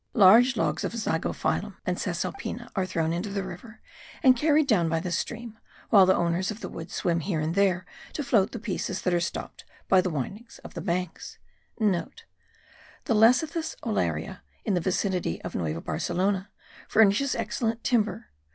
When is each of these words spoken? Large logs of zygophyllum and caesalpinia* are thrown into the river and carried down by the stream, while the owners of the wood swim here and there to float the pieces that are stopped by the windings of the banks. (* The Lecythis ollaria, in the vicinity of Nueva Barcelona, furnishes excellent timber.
Large 0.15 0.57
logs 0.57 0.83
of 0.83 0.93
zygophyllum 0.93 1.75
and 1.85 1.95
caesalpinia* 1.95 2.69
are 2.75 2.87
thrown 2.87 3.13
into 3.13 3.29
the 3.29 3.43
river 3.43 3.81
and 4.23 4.35
carried 4.35 4.65
down 4.65 4.89
by 4.89 4.99
the 4.99 5.11
stream, 5.11 5.59
while 5.91 6.07
the 6.07 6.15
owners 6.15 6.49
of 6.49 6.59
the 6.59 6.69
wood 6.69 6.89
swim 6.89 7.19
here 7.19 7.39
and 7.39 7.53
there 7.53 7.85
to 8.13 8.23
float 8.23 8.51
the 8.51 8.57
pieces 8.57 9.03
that 9.03 9.13
are 9.13 9.19
stopped 9.19 9.63
by 9.87 10.01
the 10.01 10.09
windings 10.09 10.57
of 10.63 10.73
the 10.73 10.81
banks. 10.81 11.37
(* 11.59 11.77
The 11.77 12.15
Lecythis 13.13 13.75
ollaria, 13.83 14.39
in 14.65 14.73
the 14.73 14.81
vicinity 14.81 15.39
of 15.43 15.53
Nueva 15.53 15.81
Barcelona, 15.81 16.49
furnishes 16.89 17.35
excellent 17.35 17.83
timber. 17.83 18.31